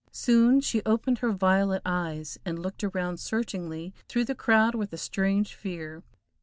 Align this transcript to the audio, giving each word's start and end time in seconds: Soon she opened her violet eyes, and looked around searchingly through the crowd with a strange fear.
Soon 0.11 0.61
she 0.61 0.81
opened 0.83 1.19
her 1.19 1.31
violet 1.31 1.83
eyes, 1.85 2.39
and 2.43 2.57
looked 2.57 2.83
around 2.83 3.17
searchingly 3.19 3.93
through 4.09 4.25
the 4.25 4.33
crowd 4.33 4.73
with 4.73 4.91
a 4.91 4.97
strange 4.97 5.53
fear. 5.53 6.01